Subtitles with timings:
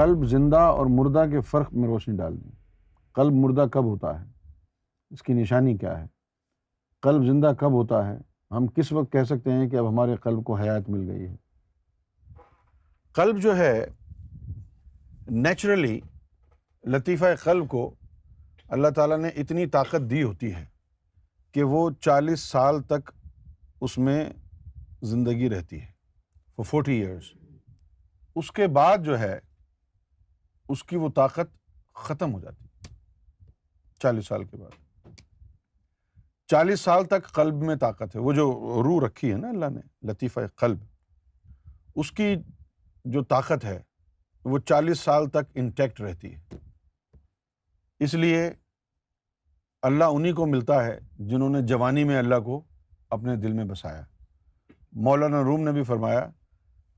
[0.00, 2.50] قلب زندہ اور مردہ کے فرق میں روشنی ڈال دیں
[3.14, 4.24] قلب مردہ کب ہوتا ہے
[5.14, 6.06] اس کی نشانی کیا ہے
[7.02, 8.16] قلب زندہ کب ہوتا ہے
[8.56, 11.34] ہم کس وقت کہہ سکتے ہیں کہ اب ہمارے قلب کو حیات مل گئی ہے
[13.16, 13.72] قلب جو ہے
[15.48, 15.98] نیچرلی
[16.96, 17.84] لطیفہ قلب کو
[18.76, 20.64] اللہ تعالیٰ نے اتنی طاقت دی ہوتی ہے
[21.54, 23.10] کہ وہ چالیس سال تک
[23.86, 24.18] اس میں
[25.12, 25.92] زندگی رہتی ہے
[26.56, 27.32] فور فورٹی ایئرس
[28.40, 29.38] اس کے بعد جو ہے
[30.72, 31.56] اس کی وہ طاقت
[32.06, 32.64] ختم ہو جاتی
[34.02, 35.08] چالیس سال کے بعد
[36.50, 38.44] چالیس سال تک قلب میں طاقت ہے وہ جو
[38.86, 40.78] روح رکھی ہے نا اللہ نے لطیفہ قلب
[42.02, 42.34] اس کی
[43.16, 43.78] جو طاقت ہے
[44.52, 46.58] وہ چالیس سال تک انٹیکٹ رہتی ہے
[48.04, 48.48] اس لیے
[49.90, 50.98] اللہ انہیں کو ملتا ہے
[51.30, 52.60] جنہوں نے جوانی میں اللہ کو
[53.18, 54.02] اپنے دل میں بسایا
[55.08, 56.26] مولانا روم نے بھی فرمایا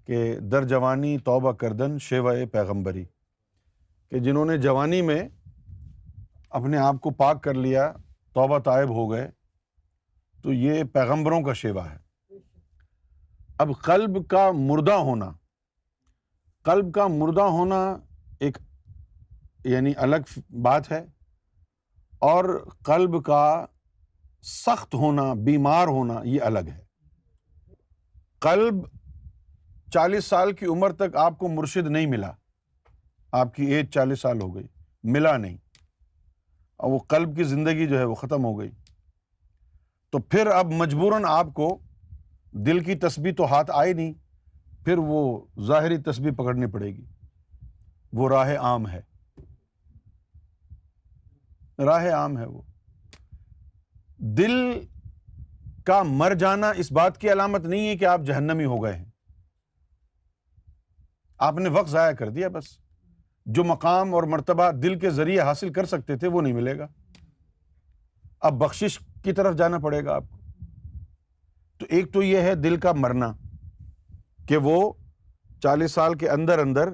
[0.06, 3.04] کہ در جوانی توبہ کردن شیوائے پیغمبری
[4.12, 5.22] کہ جنہوں نے جوانی میں
[6.58, 7.84] اپنے آپ کو پاک کر لیا
[8.34, 9.28] توبہ طائب ہو گئے
[10.42, 12.36] تو یہ پیغمبروں کا شیوا ہے
[13.64, 15.30] اب قلب کا مردہ ہونا
[16.70, 17.76] قلب کا مردہ ہونا
[18.46, 18.58] ایک
[19.74, 21.00] یعنی الگ بات ہے
[22.32, 22.44] اور
[22.86, 23.40] قلب کا
[24.52, 26.80] سخت ہونا بیمار ہونا یہ الگ ہے
[28.50, 28.84] قلب
[29.92, 32.32] چالیس سال کی عمر تک آپ کو مرشد نہیں ملا
[33.40, 34.66] آپ کی ایج چالیس سال ہو گئی
[35.12, 35.56] ملا نہیں
[36.84, 38.70] اور وہ قلب کی زندگی جو ہے وہ ختم ہو گئی
[40.12, 41.68] تو پھر اب مجبوراً آپ کو
[42.66, 44.12] دل کی تسبیح تو ہاتھ آئی نہیں
[44.84, 45.20] پھر وہ
[45.66, 47.04] ظاہری تسبیح پکڑنی پڑے گی
[48.18, 49.00] وہ راہ عام ہے
[51.84, 52.60] راہ عام ہے وہ
[54.38, 54.52] دل
[55.86, 59.04] کا مر جانا اس بات کی علامت نہیں ہے کہ آپ جہنمی ہو گئے ہیں
[61.48, 62.76] آپ نے وقت ضائع کر دیا بس
[63.54, 66.86] جو مقام اور مرتبہ دل کے ذریعے حاصل کر سکتے تھے وہ نہیں ملے گا
[68.46, 70.38] اب بخشش کی طرف جانا پڑے گا آپ کو
[71.78, 73.32] تو ایک تو یہ ہے دل کا مرنا
[74.48, 74.92] کہ وہ
[75.62, 76.88] چالیس سال کے اندر اندر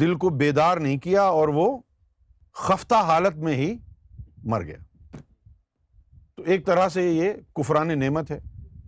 [0.00, 1.66] دل کو بیدار نہیں کیا اور وہ
[2.66, 3.72] خفتہ حالت میں ہی
[4.52, 4.76] مر گیا
[6.36, 8.38] تو ایک طرح سے یہ کفران نعمت ہے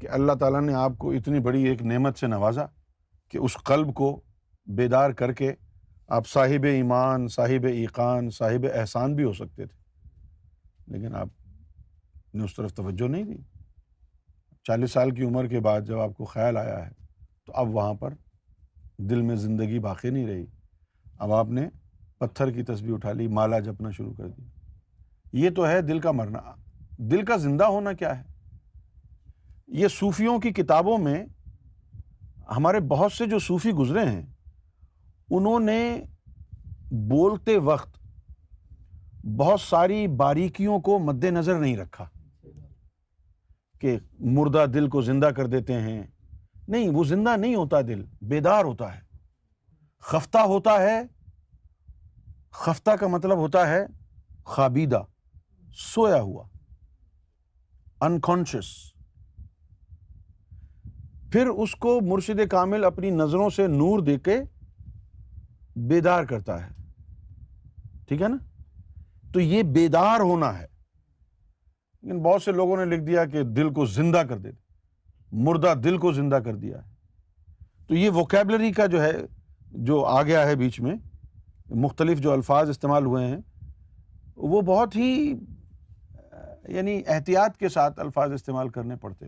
[0.01, 2.65] کہ اللہ تعالیٰ نے آپ کو اتنی بڑی ایک نعمت سے نوازا
[3.31, 4.19] کہ اس قلب کو
[4.77, 5.53] بیدار کر کے
[6.17, 11.29] آپ صاحب ایمان صاحب ایقان صاحب احسان بھی ہو سکتے تھے لیکن آپ
[12.35, 13.37] نے اس طرف توجہ نہیں دی
[14.67, 16.91] چالیس سال کی عمر کے بعد جب آپ کو خیال آیا ہے
[17.47, 18.15] تو اب وہاں پر
[19.11, 20.45] دل میں زندگی باقی نہیں رہی
[21.23, 21.69] اب آپ نے
[22.21, 26.11] پتھر کی تصویر اٹھا لی مالا جپنا شروع کر دی یہ تو ہے دل کا
[26.13, 26.41] مرنا
[27.11, 28.23] دل کا زندہ ہونا کیا ہے
[29.81, 31.25] یہ صوفیوں کی کتابوں میں
[32.57, 34.23] ہمارے بہت سے جو صوفی گزرے ہیں
[35.37, 35.77] انہوں نے
[37.11, 37.97] بولتے وقت
[39.39, 42.05] بہت ساری باریکیوں کو مد نظر نہیں رکھا
[43.81, 43.97] کہ
[44.35, 46.03] مردہ دل کو زندہ کر دیتے ہیں
[46.73, 49.01] نہیں وہ زندہ نہیں ہوتا دل بیدار ہوتا ہے
[50.11, 51.01] خفتہ ہوتا ہے
[52.65, 53.81] خفتہ کا مطلب ہوتا ہے
[54.55, 55.03] خابیدہ
[55.87, 56.47] سویا ہوا
[58.07, 58.73] انکانشیس
[61.33, 64.39] پھر اس کو مرشد کامل اپنی نظروں سے نور دے کے
[65.89, 66.69] بیدار کرتا ہے
[68.09, 68.37] ٹھیک ہے نا
[69.33, 70.67] تو یہ بیدار ہونا ہے
[72.03, 74.51] لیکن بہت سے لوگوں نے لکھ دیا کہ دل کو زندہ کر دے
[75.47, 76.91] مردہ دل کو زندہ کر دیا ہے
[77.89, 79.13] تو یہ ووکیبلری کا جو ہے
[79.87, 80.95] جو آ گیا ہے بیچ میں
[81.85, 83.39] مختلف جو الفاظ استعمال ہوئے ہیں
[84.37, 85.13] وہ بہت ہی
[86.77, 89.27] یعنی احتیاط کے ساتھ الفاظ استعمال کرنے پڑتے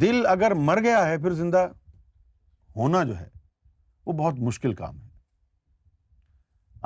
[0.00, 1.66] دل اگر مر گیا ہے پھر زندہ
[2.76, 3.28] ہونا جو ہے
[4.06, 5.04] وہ بہت مشکل کام ہے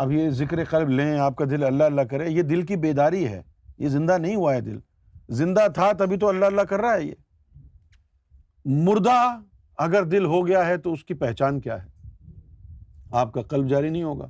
[0.02, 3.26] اب یہ ذکر قلب لیں آپ کا دل اللہ اللہ کرے یہ دل کی بیداری
[3.28, 3.40] ہے
[3.78, 4.78] یہ زندہ نہیں ہوا ہے دل
[5.40, 7.14] زندہ تھا تبھی تو اللہ اللہ کر رہا ہے یہ
[8.86, 9.18] مردہ
[9.84, 11.88] اگر دل ہو گیا ہے تو اس کی پہچان کیا ہے
[13.20, 14.28] آپ کا قلب جاری نہیں ہوگا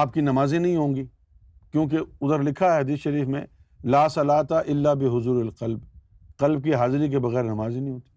[0.00, 1.04] آپ کی نمازیں نہیں ہوں گی
[1.72, 3.44] کیونکہ ادھر لکھا ہے حدیث شریف میں
[3.94, 5.80] لا لاتا اللہ بحضور القلب
[6.38, 8.10] قلب کی حاضری کے بغیر ہی نہیں ہوتی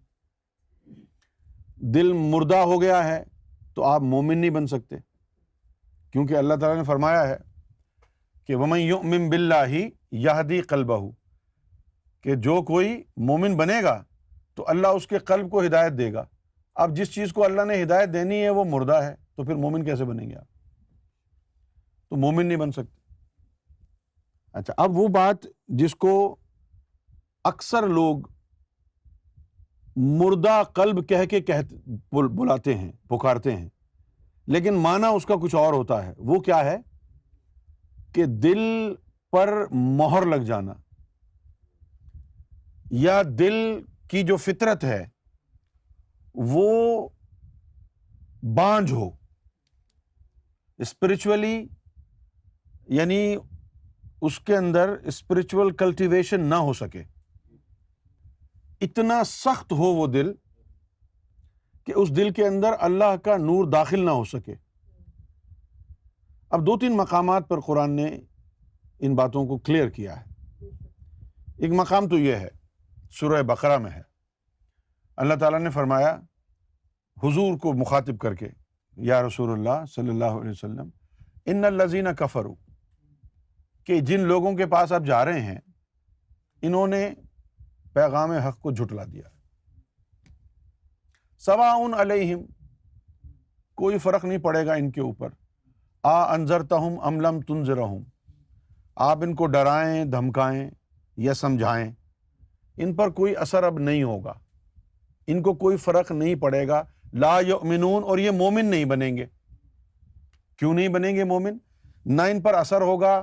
[1.94, 3.22] دل مردہ ہو گیا ہے
[3.74, 4.96] تو آپ مومن نہیں بن سکتے
[6.12, 7.36] کیونکہ اللہ تعالیٰ نے فرمایا ہے
[8.46, 9.88] کہ ومن بلہ ہی
[10.24, 10.98] یادی قلبہ
[12.22, 12.96] کہ جو کوئی
[13.26, 14.00] مومن بنے گا
[14.56, 16.24] تو اللہ اس کے قلب کو ہدایت دے گا
[16.82, 19.84] اب جس چیز کو اللہ نے ہدایت دینی ہے وہ مردہ ہے تو پھر مومن
[19.84, 20.54] کیسے بنیں گے آپ
[22.10, 22.94] تو مومن نہیں بن سکتے
[24.58, 25.44] اچھا اب وہ بات
[25.78, 26.14] جس کو
[27.50, 28.26] اکثر لوگ
[29.96, 31.96] مردہ قلب کہہ کے کہتے
[32.38, 33.68] بلاتے ہیں پکارتے ہیں
[34.54, 36.76] لیکن مانا اس کا کچھ اور ہوتا ہے وہ کیا ہے
[38.14, 38.58] کہ دل
[39.32, 40.72] پر مہر لگ جانا
[43.04, 43.54] یا دل
[44.10, 45.02] کی جو فطرت ہے
[46.52, 47.08] وہ
[48.56, 49.08] بانج ہو
[50.86, 51.56] اسپرچولی
[52.96, 53.34] یعنی
[54.22, 57.02] اس کے اندر اسپرچول کلٹیویشن نہ ہو سکے
[58.84, 60.32] اتنا سخت ہو وہ دل
[61.86, 64.54] کہ اس دل کے اندر اللہ کا نور داخل نہ ہو سکے
[66.56, 68.08] اب دو تین مقامات پر قرآن نے
[69.06, 70.68] ان باتوں کو کلیئر کیا ہے
[71.58, 72.48] ایک مقام تو یہ ہے
[73.18, 74.00] سورہ بقرہ میں ہے
[75.24, 76.16] اللہ تعالیٰ نے فرمایا
[77.22, 78.48] حضور کو مخاطب کر کے
[79.10, 80.88] یا رسول اللہ صلی اللہ علیہ وسلم
[81.52, 82.54] ان الزین کفرو
[83.86, 85.58] کہ جن لوگوں کے پاس آپ جا رہے ہیں
[86.66, 87.08] انہوں نے
[87.96, 89.22] پیغام حق کو جھٹلا دیا
[91.44, 91.68] سوا
[93.82, 95.28] کوئی فرق نہیں پڑے گا ان کے اوپر
[96.10, 97.70] آ انظر تہم املم تنز
[100.12, 100.68] دھمکائیں
[101.28, 101.88] یا سمجھائیں
[102.84, 104.32] ان پر کوئی اثر اب نہیں ہوگا
[105.34, 106.82] ان کو کوئی فرق نہیں پڑے گا
[107.24, 109.26] لا یؤمنون اور یہ مومن نہیں بنیں گے
[110.58, 111.58] کیوں نہیں بنیں گے مومن
[112.16, 113.14] نہ ان پر اثر ہوگا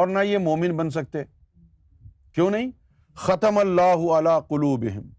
[0.00, 1.24] اور نہ یہ مومن بن سکتے
[2.34, 2.70] کیوں نہیں
[3.24, 5.10] ختم اللہ کلو بہم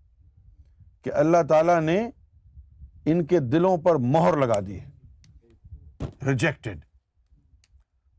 [1.04, 2.00] کہ اللہ تعالیٰ نے
[3.12, 6.80] ان کے دلوں پر مہر لگا دی ہے ریجیکٹڈ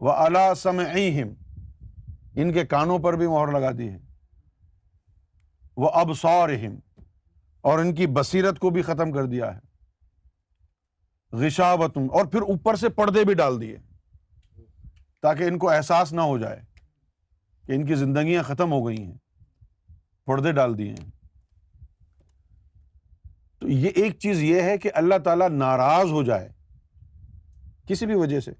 [0.06, 1.32] وہ الاسم اہم
[2.42, 3.98] ان کے کانوں پر بھی مہر لگا دی ہے
[5.82, 6.78] وہ ابسورہم
[7.70, 12.88] اور ان کی بصیرت کو بھی ختم کر دیا ہے غشاوتن اور پھر اوپر سے
[12.98, 13.76] پردے بھی ڈال دیے
[15.22, 16.60] تاکہ ان کو احساس نہ ہو جائے
[17.66, 19.12] کہ ان کی زندگیاں ختم ہو گئی ہیں
[20.26, 21.10] پردے ڈال دیے ہیں
[23.60, 26.48] تو یہ ایک چیز یہ ہے کہ اللہ تعالیٰ ناراض ہو جائے
[27.88, 28.50] کسی بھی وجہ سے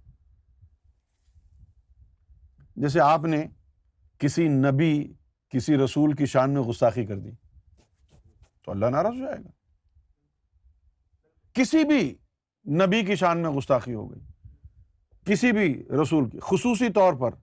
[2.83, 3.43] جیسے آپ نے
[4.21, 4.93] کسی نبی
[5.53, 7.31] کسی رسول کی شان میں گستاخی کر دی
[8.65, 9.51] تو اللہ ناراض ہو جائے گا
[11.61, 12.01] کسی بھی
[12.83, 14.23] نبی کی شان میں گستاخی ہو گئی
[15.33, 15.69] کسی بھی
[16.03, 17.35] رسول کی خصوصی طور پر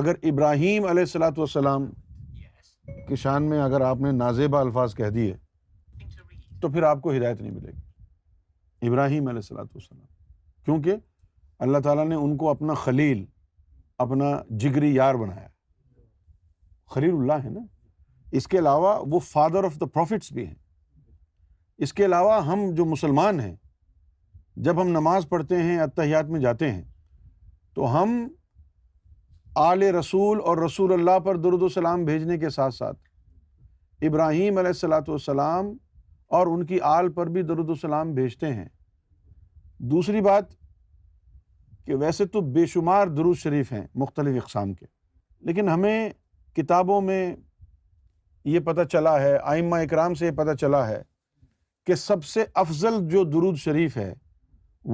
[0.00, 1.86] اگر ابراہیم علیہ السلاۃ والسلام
[3.06, 5.34] کی شان میں اگر آپ نے نازیبا الفاظ کہہ دیے
[6.60, 10.06] تو پھر آپ کو ہدایت نہیں ملے گی ابراہیم علیہ السلاۃ والسلام
[10.64, 10.96] کیونکہ
[11.66, 13.24] اللہ تعالیٰ نے ان کو اپنا خلیل
[14.06, 14.24] اپنا
[14.60, 15.46] جگری یار بنایا
[16.94, 17.60] خلیل اللہ ہے نا
[18.40, 20.54] اس کے علاوہ وہ فادر آف دا پروفٹس بھی ہیں
[21.86, 23.54] اس کے علاوہ ہم جو مسلمان ہیں
[24.66, 26.82] جب ہم نماز پڑھتے ہیں اتحیات میں جاتے ہیں
[27.74, 28.16] تو ہم
[29.60, 32.98] آل رسول اور رسول اللہ پر درد السلام بھیجنے کے ساتھ ساتھ
[34.06, 35.72] ابراہیم علیہ السلاۃ والسلام
[36.38, 38.66] اور ان کی آل پر بھی درد سلام بھیجتے ہیں
[39.92, 40.50] دوسری بات
[41.86, 44.86] کہ ویسے تو بے شمار درود شریف ہیں مختلف اقسام کے
[45.50, 45.98] لیکن ہمیں
[46.56, 47.20] کتابوں میں
[48.54, 51.02] یہ پتہ چلا ہے آئمہ اکرام سے یہ پتہ چلا ہے
[51.86, 54.12] کہ سب سے افضل جو درود شریف ہے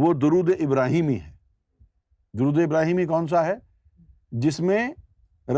[0.05, 1.33] وہ درود ابراہیمی ہے
[2.39, 3.55] درود ابراہیمی کون سا ہے
[4.43, 4.87] جس میں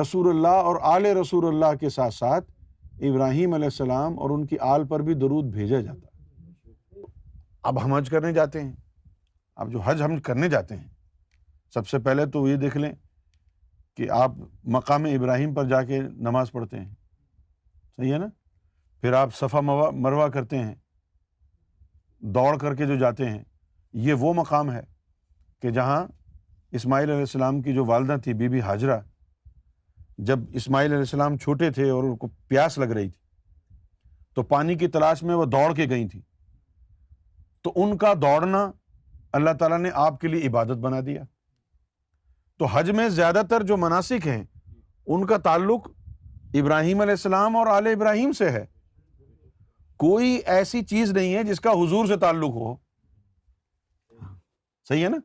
[0.01, 2.51] رسول اللہ اور آل رسول اللہ کے ساتھ ساتھ
[3.11, 7.05] ابراہیم علیہ السلام اور ان کی آل پر بھی درود بھیجا جاتا
[7.69, 8.73] اب ہم حج کرنے جاتے ہیں
[9.65, 10.89] اب جو حج ہم کرنے جاتے ہیں
[11.75, 12.93] سب سے پہلے تو یہ دیکھ لیں
[13.97, 14.33] کہ آپ
[14.77, 16.91] مقام ابراہیم پر جا کے نماز پڑھتے ہیں
[17.97, 18.27] صحیح ہے نا
[19.01, 19.61] پھر آپ صفحہ
[20.05, 20.75] مروا کرتے ہیں
[22.37, 23.43] دوڑ کر کے جو جاتے ہیں
[24.09, 24.81] یہ وہ مقام ہے
[25.63, 26.07] کہ جہاں
[26.79, 29.01] اسماعیل علیہ السلام کی جو والدہ تھی بی بی حاجرہ
[30.29, 33.25] جب اسماعیل علیہ السلام چھوٹے تھے اور ان کو پیاس لگ رہی تھی
[34.35, 36.21] تو پانی کی تلاش میں وہ دوڑ کے گئی تھی
[37.65, 38.71] تو ان کا دوڑنا
[39.37, 41.23] اللہ تعالیٰ نے آپ کے لیے عبادت بنا دیا
[42.59, 45.89] تو حج میں زیادہ تر جو مناسب ہیں ان کا تعلق
[46.61, 48.65] ابراہیم علیہ السلام اور آل ابراہیم سے ہے
[50.05, 52.75] کوئی ایسی چیز نہیں ہے جس کا حضور سے تعلق ہو
[54.89, 55.17] صحیح ہے نا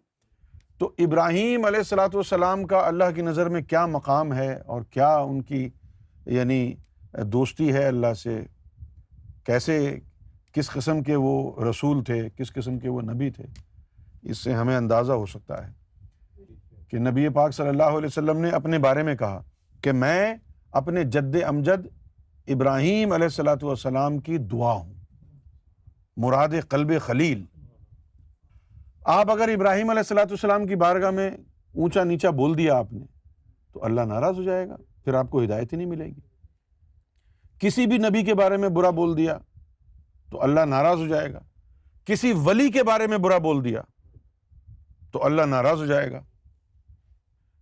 [0.81, 5.07] تو ابراہیم علیہ السلاۃ والسلام کا اللہ کی نظر میں کیا مقام ہے اور کیا
[5.17, 5.67] ان کی
[6.35, 6.55] یعنی
[7.33, 8.39] دوستی ہے اللہ سے
[9.45, 9.75] کیسے
[10.53, 11.35] کس قسم کے وہ
[11.69, 13.43] رسول تھے کس قسم کے وہ نبی تھے
[14.31, 15.71] اس سے ہمیں اندازہ ہو سکتا ہے
[16.91, 19.41] کہ نبی پاک صلی اللہ علیہ وسلم نے اپنے بارے میں کہا
[19.83, 20.33] کہ میں
[20.81, 21.87] اپنے جد امجد
[22.55, 24.93] ابراہیم علیہ السلاۃ والسلام کی دعا ہوں
[26.25, 27.45] مراد قلب خلیل
[29.09, 33.05] آپ اگر ابراہیم علیہ السلاۃ والسلام کی بارگاہ میں اونچا نیچا بول دیا آپ نے
[33.73, 36.19] تو اللہ ناراض ہو جائے گا پھر آپ کو ہدایت ہی نہیں ملے گی
[37.59, 39.37] کسی بھی نبی کے بارے میں برا بول دیا
[40.31, 41.39] تو اللہ ناراض ہو جائے گا
[42.07, 43.81] کسی ولی کے بارے میں برا بول دیا
[45.13, 46.19] تو اللہ ناراض ہو جائے گا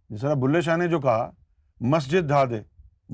[0.09, 1.29] جس طرح بلے شاہ نے جو کہا
[1.93, 2.61] مسجد ڈھا دے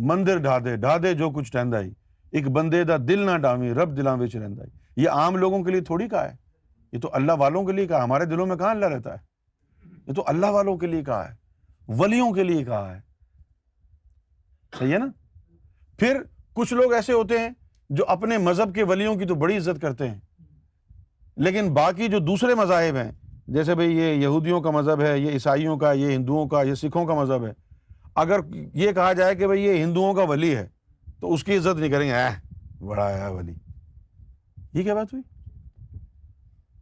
[0.10, 1.89] مندر ڈھا دے ڈھا دے جو کچھ ٹہندا ہی
[2.38, 5.82] ایک بندے دا دل نہ ڈاویں رب دلانوی رہندہ ہی یہ عام لوگوں کے لیے
[5.84, 6.36] تھوڑی کہا ہے
[6.96, 10.14] یہ تو اللہ والوں کے لیے کہا ہمارے دلوں میں کہاں اللہ رہتا ہے یہ
[10.16, 11.34] تو اللہ والوں کے لیے کہا ہے
[12.02, 13.00] ولیوں کے لیے کہا ہے
[14.78, 15.06] صحیح ہے نا
[16.00, 16.22] پھر
[16.60, 17.50] کچھ لوگ ایسے ہوتے ہیں
[17.98, 20.20] جو اپنے مذہب کے ولیوں کی تو بڑی عزت کرتے ہیں
[21.48, 23.12] لیکن باقی جو دوسرے مذاہب ہیں
[23.58, 27.14] جیسے بھائی یہودیوں کا مذہب ہے یہ عیسائیوں کا یہ ہندوؤں کا یہ سکھوں کا
[27.22, 27.54] مذہب ہے
[28.25, 28.40] اگر
[28.84, 30.68] یہ کہا جائے کہ بھائی یہ ہندوؤں کا ولی ہے
[31.20, 33.54] تو اس کی عزت نہیں کریں گے اے بڑا ہے ولی
[34.74, 35.24] یہ کیا بات ہوئی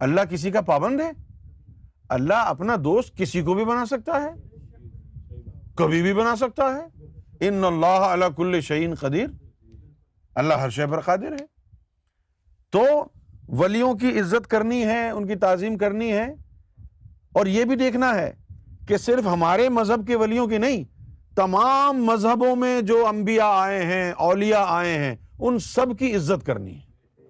[0.04, 1.12] اللہ کسی کا پابند ہے
[2.14, 4.30] اللہ اپنا دوست کسی کو بھی بنا سکتا ہے
[5.82, 9.28] کبھی بھی بنا سکتا ہے ان اللہ علی کل شعین قدیر
[10.42, 11.46] اللہ ہر پر قادر ہے
[12.78, 12.84] تو
[13.62, 16.28] ولیوں کی عزت کرنی ہے ان کی تعظیم کرنی ہے
[17.40, 18.32] اور یہ بھی دیکھنا ہے
[18.88, 20.84] کہ صرف ہمارے مذہب کے ولیوں کی نہیں
[21.44, 26.76] تمام مذہبوں میں جو انبیاء آئے ہیں اولیاء آئے ہیں ان سب کی عزت کرنی
[26.80, 27.30] ہے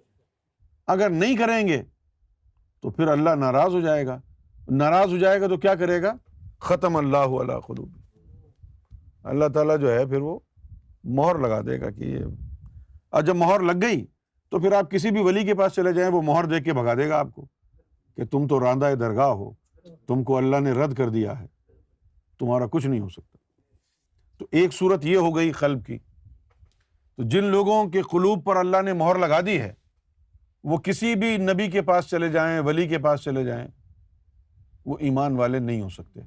[0.98, 1.82] اگر نہیں کریں گے
[2.84, 4.18] تو پھر اللہ ناراض ہو جائے گا
[4.80, 6.12] ناراض ہو جائے گا تو کیا کرے گا
[6.70, 10.38] ختم اللہ اللہ خلوب اللہ تعالیٰ جو ہے پھر وہ
[11.20, 12.26] مہر لگا دے گا کہ یہ
[13.16, 14.04] اور جب مہر لگ گئی
[14.52, 16.94] تو پھر آپ کسی بھی ولی کے پاس چلے جائیں وہ مہر دیکھ کے بھگا
[16.98, 17.46] دے گا آپ کو
[18.16, 19.52] کہ تم تو راندہ درگاہ ہو
[20.08, 21.46] تم کو اللہ نے رد کر دیا ہے
[22.40, 23.38] تمہارا کچھ نہیں ہو سکتا
[24.40, 25.98] تو ایک صورت یہ ہو گئی قلب کی
[27.16, 29.72] تو جن لوگوں کے قلوب پر اللہ نے مہر لگا دی ہے
[30.70, 33.66] وہ کسی بھی نبی کے پاس چلے جائیں ولی کے پاس چلے جائیں
[34.86, 36.20] وہ ایمان والے نہیں ہو سکتے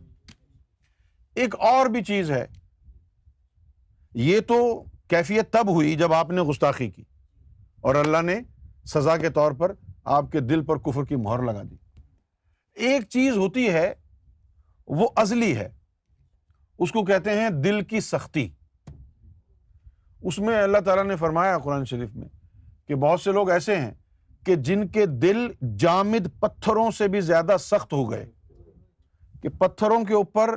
[1.41, 2.45] ایک اور بھی چیز ہے
[4.29, 4.55] یہ تو
[5.11, 7.03] کیفیت تب ہوئی جب آپ نے گستاخی کی
[7.89, 8.39] اور اللہ نے
[8.93, 9.73] سزا کے طور پر
[10.19, 11.77] آپ کے دل پر کفر کی مہر لگا دی
[12.87, 13.93] ایک چیز ہوتی ہے
[14.99, 15.69] وہ ازلی ہے
[16.85, 18.49] اس کو کہتے ہیں دل کی سختی
[20.29, 22.29] اس میں اللہ تعالیٰ نے فرمایا قرآن شریف میں
[22.89, 23.93] کہ بہت سے لوگ ایسے ہیں
[24.47, 25.37] کہ جن کے دل
[25.81, 28.25] جامد پتھروں سے بھی زیادہ سخت ہو گئے
[29.43, 30.51] کہ پتھروں کے اوپر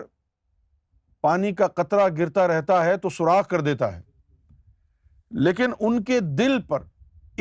[1.21, 4.01] پانی کا قطرہ گرتا رہتا ہے تو سوراخ کر دیتا ہے
[5.47, 6.83] لیکن ان کے دل پر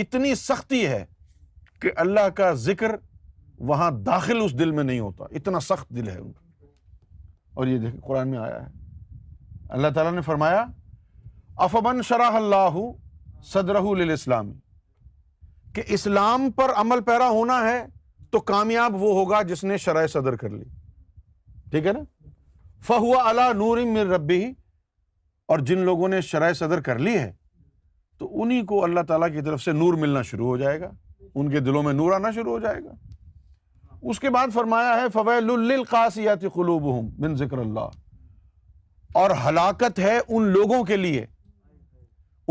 [0.04, 1.04] اتنی سختی ہے
[1.82, 2.94] کہ اللہ کا ذکر
[3.72, 6.66] وہاں داخل اس دل میں نہیں ہوتا اتنا سخت دل ہے ان کا
[7.58, 10.64] اور یہ دیکھیں قرآن میں آیا ہے اللہ تعالیٰ نے فرمایا
[11.68, 12.78] افبن شرح اللہ
[13.52, 13.74] صدر
[14.14, 14.52] اسلامی
[15.78, 17.82] کہ اسلام پر عمل پیرا ہونا ہے
[18.30, 20.64] تو کامیاب وہ ہوگا جس نے شرح صدر کر لی
[21.70, 22.00] ٹھیک ہے نا
[22.86, 23.78] فہو علا نور
[24.12, 24.40] ربی
[25.52, 27.30] اور جن لوگوں نے شرح صدر کر لی ہے
[28.18, 30.90] تو انہیں کو اللہ تعالیٰ کی طرف سے نور ملنا شروع ہو جائے گا
[31.34, 32.94] ان کے دلوں میں نور آنا شروع ہو جائے گا
[34.10, 35.50] اس کے بعد فرمایا ہے فویل
[35.90, 36.92] فوائد
[37.22, 41.26] بن ذکر اللہ اور ہلاکت ہے ان لوگوں کے لیے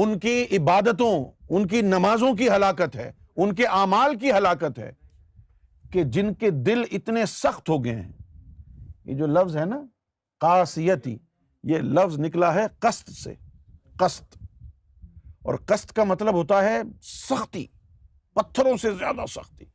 [0.04, 1.16] ان کی عبادتوں
[1.51, 3.12] ان کی نمازوں کی ہلاکت ہے
[3.44, 4.92] ان کے اعمال کی ہلاکت ہے
[5.92, 8.12] کہ جن کے دل اتنے سخت ہو گئے ہیں
[9.10, 9.80] یہ جو لفظ ہے نا
[10.42, 11.16] قاسیتی
[11.74, 13.34] یہ لفظ نکلا ہے قسط سے
[14.00, 14.36] قسط
[15.50, 17.66] اور قسط کا مطلب ہوتا ہے سختی
[18.36, 19.66] پتھروں سے زیادہ سختی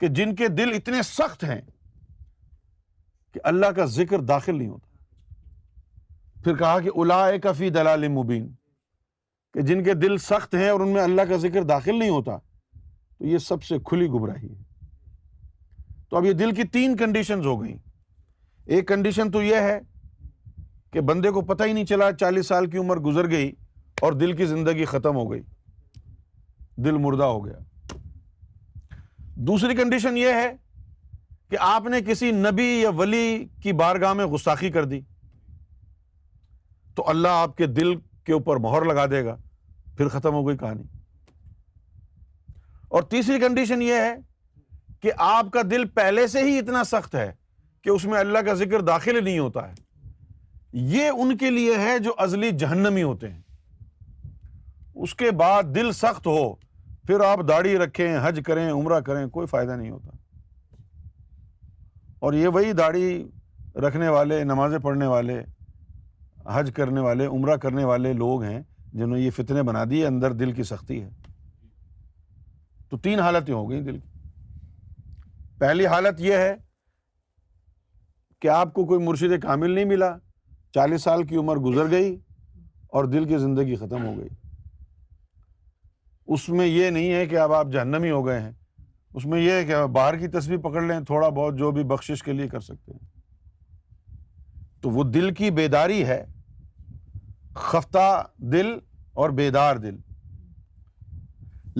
[0.00, 1.60] کہ جن کے دل اتنے سخت ہیں
[3.34, 4.86] کہ اللہ کا ذکر داخل نہیں ہوتا
[6.44, 8.46] پھر کہا کہ الا کفی دلال مبین
[9.54, 12.36] کہ جن کے دل سخت ہیں اور ان میں اللہ کا ذکر داخل نہیں ہوتا
[12.38, 14.66] تو یہ سب سے کھلی گمراہی ہے
[16.10, 17.76] تو اب یہ دل کی تین کنڈیشنز ہو گئیں
[18.76, 19.78] ایک کنڈیشن تو یہ ہے
[20.92, 23.50] کہ بندے کو پتہ ہی نہیں چلا چالیس سال کی عمر گزر گئی
[24.02, 25.40] اور دل کی زندگی ختم ہو گئی
[26.84, 27.58] دل مردہ ہو گیا
[29.48, 30.50] دوسری کنڈیشن یہ ہے
[31.50, 33.26] کہ آپ نے کسی نبی یا ولی
[33.62, 35.00] کی بارگاہ میں غستاخی کر دی
[36.96, 37.94] تو اللہ آپ کے دل
[38.28, 39.36] کے اوپر مہر لگا دے گا
[39.96, 40.82] پھر ختم ہو گئی کہانی
[42.96, 44.14] اور تیسری کنڈیشن یہ ہے
[45.02, 47.30] کہ آپ کا دل پہلے سے ہی اتنا سخت ہے
[47.84, 49.74] کہ اس میں اللہ کا ذکر داخل نہیں ہوتا ہے
[50.96, 53.42] یہ ان کے لیے ہے جو ازلی جہنمی ہوتے ہیں
[55.06, 56.40] اس کے بعد دل سخت ہو
[57.06, 60.16] پھر آپ داڑھی رکھیں حج کریں عمرہ کریں کوئی فائدہ نہیں ہوتا
[62.26, 63.08] اور یہ وہی داڑھی
[63.86, 65.40] رکھنے والے نمازیں پڑھنے والے
[66.54, 68.60] حج کرنے والے عمرہ کرنے والے لوگ ہیں
[68.92, 71.08] جنہوں نے یہ فتنے بنا دیے اندر دل کی سختی ہے
[72.90, 74.16] تو تین حالتیں ہو گئیں دل کی
[75.60, 76.54] پہلی حالت یہ ہے
[78.42, 80.14] کہ آپ کو کوئی مرشد کامل نہیں ملا
[80.74, 82.16] چالیس سال کی عمر گزر گئی
[82.96, 84.28] اور دل کی زندگی ختم ہو گئی
[86.34, 88.52] اس میں یہ نہیں ہے کہ آپ آپ جہنمی ہو گئے ہیں
[89.18, 92.22] اس میں یہ ہے کہ باہر کی تصویر پکڑ لیں تھوڑا بہت جو بھی بخشش
[92.22, 93.06] کے لیے کر سکتے ہیں
[94.82, 96.24] تو وہ دل کی بیداری ہے
[97.60, 98.10] خفتہ
[98.52, 98.72] دل
[99.20, 99.96] اور بیدار دل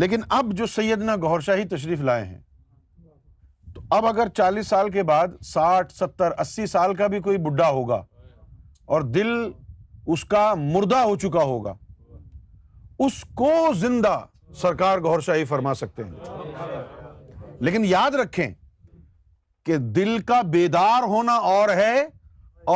[0.00, 2.38] لیکن اب جو سیدنا گور شاہی تشریف لائے ہیں
[3.75, 7.68] تو اب اگر چالیس سال کے بعد ساٹھ ستر اسی سال کا بھی کوئی بڈھا
[7.76, 8.02] ہوگا
[8.97, 9.32] اور دل
[10.14, 11.75] اس کا مردہ ہو چکا ہوگا
[13.06, 14.18] اس کو زندہ
[14.61, 16.97] سرکار گور شاہی فرما سکتے ہیں
[17.66, 18.47] لیکن یاد رکھیں
[19.66, 21.94] کہ دل کا بیدار ہونا اور ہے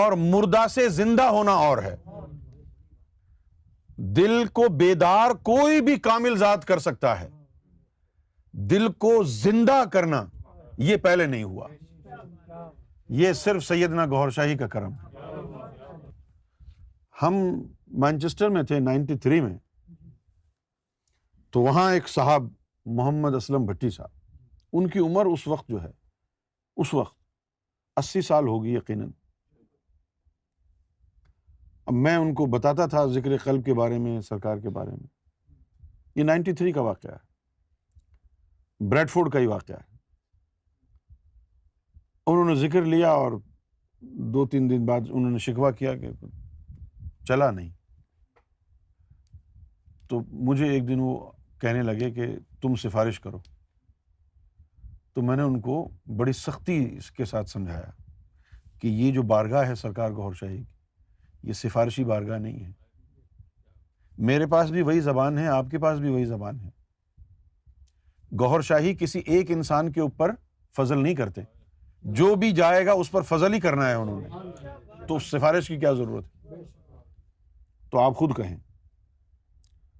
[0.00, 1.94] اور مردہ سے زندہ ہونا اور ہے
[4.16, 7.28] دل کو بیدار کوئی بھی کامل ذات کر سکتا ہے
[8.70, 10.24] دل کو زندہ کرنا
[10.88, 11.68] یہ پہلے نہیں ہوا
[13.20, 14.92] یہ صرف سیدنا گور شاہی کا کرم
[17.22, 17.34] ہم
[18.02, 19.56] مینچسٹر میں تھے نائنٹی تھری میں
[21.52, 22.48] تو وہاں ایک صاحب
[22.98, 24.20] محمد اسلم بھٹی صاحب
[24.76, 25.90] ان کی عمر اس وقت جو ہے
[26.82, 27.16] اس وقت
[27.98, 29.10] اسی سال ہوگی یقیناً
[32.00, 35.06] میں ان کو بتاتا تھا ذکر قلب کے بارے میں سرکار کے بارے میں
[36.16, 39.90] یہ نائنٹی تھری کا واقعہ ہے بریڈ فورڈ کا ہی واقعہ ہے
[42.26, 43.32] انہوں نے ذکر لیا اور
[44.34, 46.10] دو تین دن بعد انہوں نے شکوا کیا کہ
[47.28, 47.70] چلا نہیں
[50.08, 51.16] تو مجھے ایک دن وہ
[51.60, 52.26] کہنے لگے کہ
[52.62, 53.38] تم سفارش کرو
[55.14, 55.82] تو میں نے ان کو
[56.18, 57.90] بڑی سختی اس کے ساتھ سمجھایا
[58.80, 60.70] کہ یہ جو بارگاہ ہے سرکار گور شاہی کی
[61.44, 62.70] یہ سفارشی بارگاہ نہیں ہے
[64.28, 66.70] میرے پاس بھی وہی زبان ہے آپ کے پاس بھی وہی زبان ہے
[68.40, 70.30] گوہر شاہی کسی ایک انسان کے اوپر
[70.76, 71.42] فضل نہیں کرتے
[72.20, 75.76] جو بھی جائے گا اس پر فضل ہی کرنا ہے انہوں نے تو سفارش کی
[75.80, 76.62] کیا ضرورت ہے
[77.90, 78.56] تو آپ خود کہیں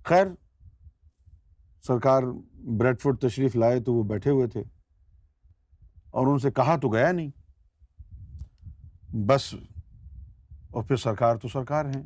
[0.09, 0.26] خیر
[1.87, 2.22] سرکار
[2.78, 4.62] بریڈ فوڈ تشریف لائے تو وہ بیٹھے ہوئے تھے
[6.20, 7.31] اور ان سے کہا تو گیا نہیں
[9.28, 9.52] بس
[10.72, 12.02] اور پھر سرکار تو سرکار ہیں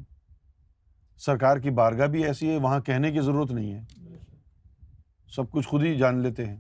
[1.25, 4.17] سرکار کی بارگاہ بھی ایسی ہے وہاں کہنے کی ضرورت نہیں ہے
[5.37, 6.57] سب کچھ خود ہی جان لیتے ہیں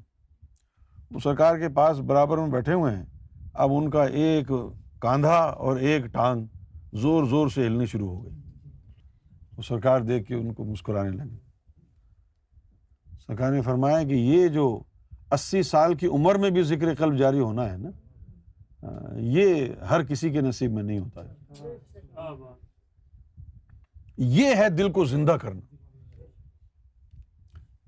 [1.14, 3.05] وہ سرکار کے پاس برابر میں بیٹھے ہوئے ہیں
[3.64, 4.51] اب ان کا ایک
[5.01, 6.45] کاندھا اور ایک ٹانگ
[7.03, 8.35] زور زور سے ہلنی شروع ہو گئی
[9.57, 11.37] وہ سرکار دیکھ کے ان کو مسکرانے لگے
[13.27, 14.69] سرکار نے فرمایا کہ یہ جو
[15.33, 17.90] اسی سال کی عمر میں بھی ذکر قلب جاری ہونا ہے نا
[19.37, 21.95] یہ ہر کسی کے نصیب میں نہیں ہوتا ہے
[24.35, 25.61] یہ ہے دل کو زندہ کرنا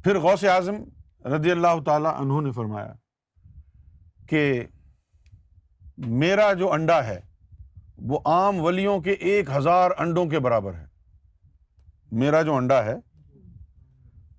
[0.04, 0.76] پھر غوث اعظم
[1.36, 2.92] رضی اللہ تعالی انہوں نے فرمایا
[4.28, 4.42] کہ
[6.22, 7.18] میرا جو انڈا ہے
[8.10, 10.86] وہ عام ولیوں کے ایک ہزار انڈوں کے برابر ہے
[12.20, 12.94] میرا جو انڈا ہے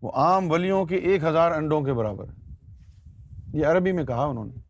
[0.01, 4.45] وہ عام ولیوں کے ایک ہزار انڈوں کے برابر ہے یہ عربی میں کہا انہوں
[4.45, 4.61] نے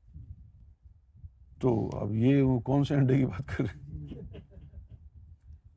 [1.61, 3.88] تو اب یہ وہ کون سے انڈے کی بات کر رہے ہیں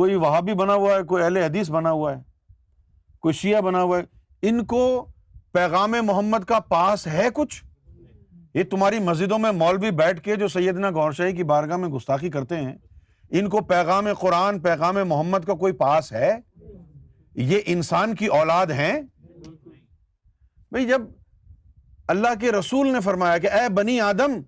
[0.00, 2.20] کوئی وہابی بنا ہوا ہے کوئی اہل حدیث بنا ہوا ہے
[3.22, 4.84] کوئی شیعہ بنا ہوا ہے ان کو
[5.52, 7.64] پیغام محمد کا پاس ہے کچھ
[8.56, 12.28] یہ تمہاری مسجدوں میں مولوی بیٹھ کے جو سیدنا گور شاہی کی بارگاہ میں گستاخی
[12.36, 12.74] کرتے ہیں
[13.38, 16.30] ان کو پیغام قرآن پیغام محمد کا کوئی پاس ہے
[17.50, 18.92] یہ انسان کی اولاد ہیں
[20.72, 21.02] بھائی جب
[22.14, 24.38] اللہ کے رسول نے فرمایا کہ اے بنی آدم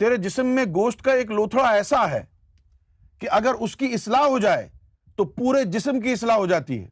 [0.00, 2.22] تیرے جسم میں گوشت کا ایک لوتھڑا ایسا ہے
[3.20, 4.66] کہ اگر اس کی اصلاح ہو جائے
[5.16, 6.88] تو پورے جسم کی اصلاح ہو جاتی ہے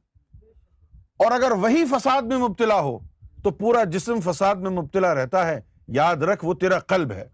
[1.24, 2.98] اور اگر وہی فساد میں مبتلا ہو
[3.44, 5.58] تو پورا جسم فساد میں مبتلا رہتا ہے
[5.94, 7.26] یاد رکھ وہ تیرا قلب ہے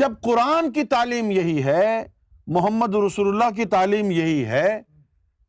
[0.00, 2.02] جب قرآن کی تعلیم یہی ہے
[2.56, 4.66] محمد رسول اللہ کی تعلیم یہی ہے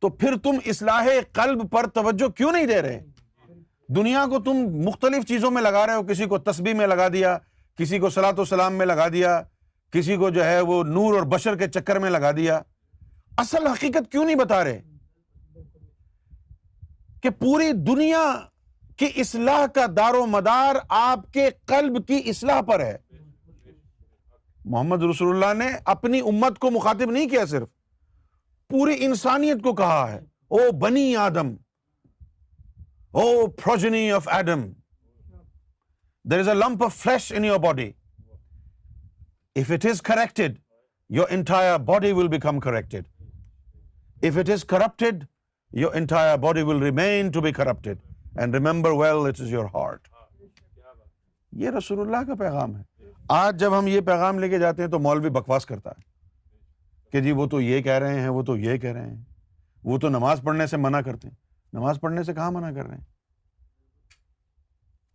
[0.00, 3.00] تو پھر تم اصلاح قلب پر توجہ کیوں نہیں دے رہے
[3.96, 7.36] دنیا کو تم مختلف چیزوں میں لگا رہے ہو کسی کو تسبیح میں لگا دیا
[7.78, 9.40] کسی کو صلاح و سلام میں لگا دیا
[9.92, 12.60] کسی کو جو ہے وہ نور اور بشر کے چکر میں لگا دیا
[13.40, 14.80] اصل حقیقت کیوں نہیں بتا رہے
[17.22, 18.24] کہ پوری دنیا
[18.98, 22.96] کہ اصلاح کا دار و مدار آپ کے قلب کی اصلاح پر ہے
[24.70, 27.68] محمد رسول اللہ نے اپنی امت کو مخاطب نہیں کیا صرف
[28.70, 30.18] پوری انسانیت کو کہا ہے
[30.58, 31.54] او بنی آدم
[33.22, 34.66] O progeny of Adam
[36.30, 37.90] there is a lump of flesh in your body
[39.60, 40.58] if it is corrected
[41.18, 45.24] your entire body will become corrected if it is corrupted
[45.82, 48.00] your entire body will remain to be corrupted
[48.40, 50.08] and remember well it is your heart
[51.60, 52.82] یہ رسول اللہ کا پیغام ہے
[53.42, 56.04] آج جب ہم یہ پیغام لے کے جاتے ہیں تو مولوی بکواس کرتا ہے
[57.12, 59.22] کہ جی وہ تو یہ کہہ رہے ہیں وہ تو یہ کہہ رہے ہیں
[59.90, 61.34] وہ تو نماز پڑھنے سے منع کرتے ہیں
[61.78, 63.04] نماز پڑھنے سے کہاں منع کر رہے ہیں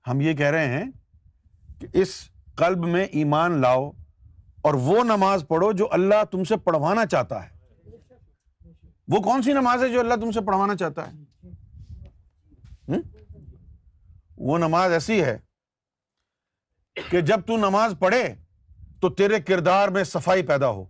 [0.10, 0.84] ہم یہ کہہ رہے ہیں
[1.79, 2.15] کہ اس
[2.57, 3.89] قلب میں ایمان لاؤ
[4.67, 7.49] اور وہ نماز پڑھو جو اللہ تم سے پڑھوانا چاہتا ہے
[9.12, 11.20] وہ کون سی نماز ہے جو اللہ تم سے پڑھوانا چاہتا ہے
[14.38, 15.38] وہ نماز ایسی ہے
[17.10, 18.24] کہ جب تو نماز پڑھے
[19.02, 20.86] تو تیرے کردار میں صفائی پیدا ہو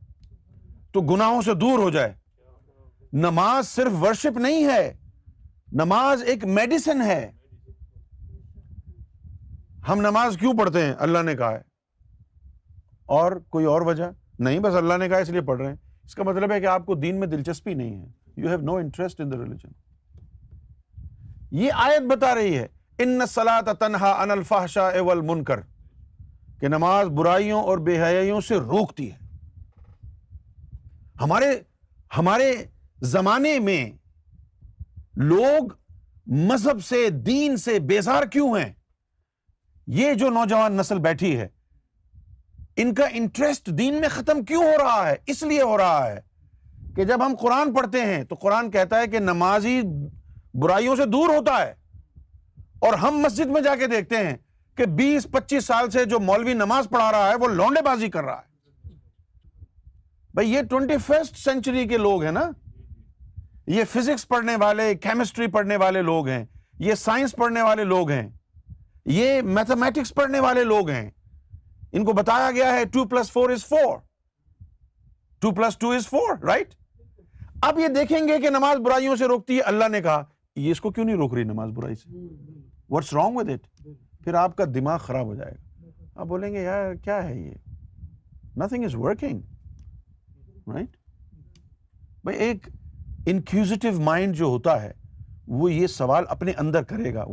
[0.94, 2.14] تو گناہوں سے دور ہو جائے
[3.28, 4.92] نماز صرف ورشپ نہیں ہے
[5.82, 7.30] نماز ایک میڈیسن ہے
[9.88, 11.62] ہم نماز کیوں پڑھتے ہیں اللہ نے کہا ہے
[13.20, 14.10] اور کوئی اور وجہ
[14.48, 15.76] نہیں بس اللہ نے کہا اس لیے پڑھ رہے ہیں
[16.06, 18.76] اس کا مطلب ہے کہ آپ کو دین میں دلچسپی نہیں ہے you have no
[18.84, 19.70] interest in the religion
[21.60, 22.66] یہ آیت بتا رہی ہے
[23.04, 25.60] ان سلا تنہا ان الفاشا اول من کر
[26.60, 29.20] کہ نماز برائیوں اور بے حیائیوں سے روکتی ہے
[31.22, 31.46] ہمارے
[32.18, 32.52] ہمارے
[33.16, 33.86] زمانے میں
[35.30, 35.72] لوگ
[36.50, 38.72] مذہب سے دین سے بیزار کیوں ہیں
[40.00, 41.48] یہ جو نوجوان نسل بیٹھی ہے
[42.82, 46.20] ان کا انٹرسٹ دین میں ختم کیوں ہو رہا ہے اس لیے ہو رہا ہے
[46.96, 49.80] کہ جب ہم قرآن پڑھتے ہیں تو قرآن کہتا ہے کہ نمازی
[50.60, 51.74] برائیوں سے دور ہوتا ہے
[52.88, 54.36] اور ہم مسجد میں جا کے دیکھتے ہیں
[54.78, 58.24] کہ بیس پچیس سال سے جو مولوی نماز پڑھا رہا ہے وہ لونڈے بازی کر
[58.24, 58.50] رہا ہے
[60.36, 62.50] بھائی یہ ٹوینٹی فرسٹ سینچری کے لوگ ہیں نا
[63.76, 66.44] یہ فزکس پڑھنے والے کیمسٹری پڑھنے والے لوگ ہیں
[66.80, 68.28] یہ سائنس پڑھنے والے لوگ ہیں
[69.06, 71.10] یہ میتھمیٹکس پڑھنے والے لوگ ہیں
[71.92, 73.98] ان کو بتایا گیا ہے two plus four is four
[75.42, 76.74] two plus two is four right
[77.70, 80.22] اب یہ دیکھیں گے کہ نماز برائیوں سے روکتی ہے اللہ نے کہا
[80.56, 82.28] یہ اس کو کیوں نہیں روک رہی نماز برائی سے
[82.90, 83.68] واٹس رانگ ود اٹ
[84.24, 85.90] پھر آپ کا دماغ خراب ہو جائے گا
[86.22, 87.54] آپ بولیں گے یار کیا ہے یہ
[88.62, 89.42] نتھنگ از ورکنگ
[90.74, 90.98] رائٹ
[92.24, 92.70] بھائی ایک
[94.04, 94.92] مائنڈ جو ہوتا ہے
[95.60, 97.26] وہ یہ سوال اپنے اندر کرے گا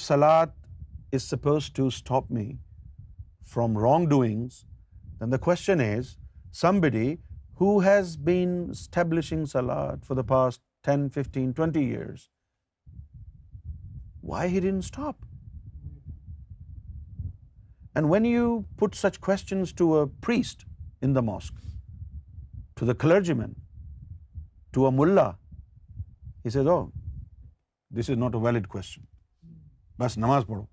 [0.00, 0.46] سلاد
[1.14, 2.50] is supposed to stop me
[3.54, 4.62] from wrong doings
[5.20, 6.14] then the question is
[6.80, 7.14] somebody
[7.84, 12.20] has been establishing salad for the past ten fifteen twenty years
[14.28, 15.24] why he done stop
[17.94, 20.64] and when you put such questions to a priest
[21.04, 21.60] in the mosque
[22.80, 23.52] to the clergy man
[24.72, 25.30] to a ملا
[26.44, 26.56] is
[27.98, 29.04] this is not a valid question
[29.98, 30.64] بس نماز پڑھو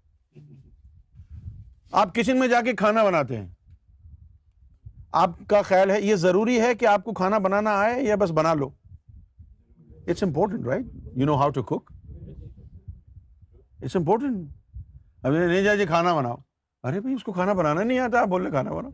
[2.01, 3.47] آپ kitchen میں جا کے کھانا بناتے ہیں
[5.21, 8.31] آپ کا خیال ہے یہ ضروری ہے کہ آپ کو کھانا بنانا آئے یا بس
[8.37, 8.69] بنا لو
[10.11, 10.85] it's important right
[11.17, 11.91] you know how to cook
[13.81, 14.47] it's important
[15.25, 16.35] ابھی نہیں جائے جی کھانا بناؤ
[16.89, 18.91] ارے بھائی اس کو کھانا بنانا نہیں آتا آپ بول رہے کھانا بناؤ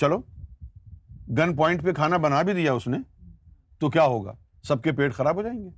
[0.00, 0.18] چلو
[1.38, 2.98] گن پوائنٹ پہ کھانا بنا بھی دیا اس نے
[3.80, 4.34] تو کیا ہوگا
[4.68, 5.68] سب کے پیٹ خراب ہو جائیں گے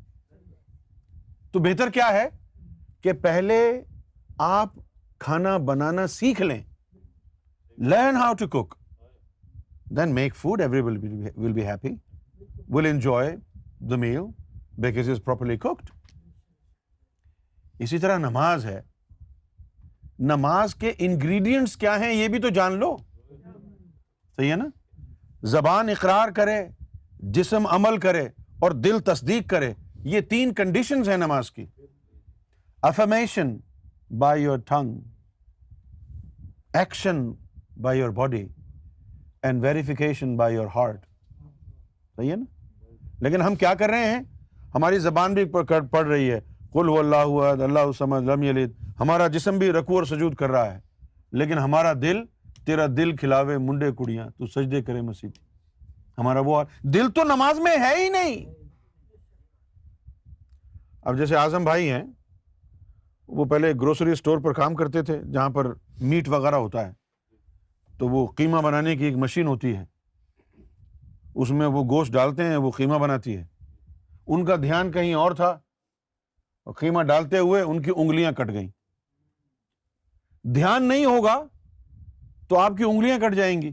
[1.52, 2.28] تو بہتر کیا ہے
[3.02, 3.58] کہ پہلے
[4.50, 4.74] آپ
[5.24, 6.62] کھانا بنانا سیکھ لیں
[7.90, 8.74] learn how to cook
[9.96, 10.80] then make food every
[11.38, 11.94] will be happy
[12.74, 13.36] will enjoy
[13.88, 14.22] the meal
[14.84, 15.90] because is properly cooked
[17.84, 18.80] اسی طرح نماز ہے
[20.32, 22.96] نماز کے انگریڈینٹس کیا ہیں یہ بھی تو جان لو
[24.36, 24.64] صحیح ہے نا
[25.52, 26.60] زبان اقرار کرے
[27.36, 28.26] جسم عمل کرے
[28.62, 29.72] اور دل تصدیق کرے
[30.16, 31.66] یہ تین کنڈیشنز ہیں نماز کی
[32.90, 33.56] affirmation
[34.20, 34.98] by your tongue
[36.80, 37.28] action
[37.82, 38.44] by your body
[39.42, 41.04] and verification by your heart
[42.16, 42.58] صحیح ہے نا
[43.22, 44.20] لیکن ہم کیا کر رہے ہیں
[44.74, 45.44] ہماری زبان بھی
[45.90, 46.38] پڑ رہی ہے
[46.72, 50.50] کل ہو اللہ ہوا اللہ وسمد لم علید ہمارا جسم بھی رقو اور سجود کر
[50.50, 50.78] رہا ہے
[51.38, 52.20] لیکن ہمارا دل
[52.66, 55.30] تیرا دل کھلاوے منڈے کڑیاں تو سجدے کرے مسیح
[56.18, 56.62] ہمارا وہ
[56.94, 58.44] دل تو نماز میں ہے ہی نہیں
[61.10, 62.02] اب جیسے اعظم بھائی ہیں
[63.38, 65.72] وہ پہلے گروسری اسٹور پر کام کرتے تھے جہاں پر
[66.10, 66.92] میٹ وغیرہ ہوتا ہے
[67.98, 69.84] تو وہ قیمہ بنانے کی ایک مشین ہوتی ہے
[71.34, 73.44] اس میں وہ گوشت ڈالتے ہیں وہ خیمہ بناتی ہے
[74.34, 75.46] ان کا دھیان کہیں اور تھا
[76.64, 78.68] اور خیمہ ڈالتے ہوئے ان کی انگلیاں کٹ گئیں
[80.54, 81.38] دھیان نہیں ہوگا
[82.48, 83.72] تو آپ کی انگلیاں کٹ جائیں گی